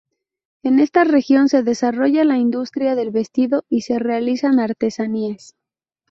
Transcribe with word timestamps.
En 0.63 0.79
esta 0.79 1.03
región 1.03 1.47
se 1.47 1.61
desarrolla 1.61 2.23
la 2.23 2.39
industria 2.39 2.95
del 2.95 3.11
vestido 3.11 3.65
y 3.69 3.81
se 3.81 3.99
realizan 3.99 4.59
artesanías. 4.59 5.53